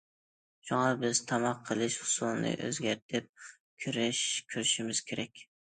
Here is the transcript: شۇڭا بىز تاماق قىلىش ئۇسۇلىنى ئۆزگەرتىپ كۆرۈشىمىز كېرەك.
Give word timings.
شۇڭا 0.69 0.95
بىز 1.03 1.21
تاماق 1.33 1.61
قىلىش 1.69 1.99
ئۇسۇلىنى 2.07 2.55
ئۆزگەرتىپ 2.65 3.49
كۆرۈشىمىز 3.87 5.09
كېرەك. 5.13 5.51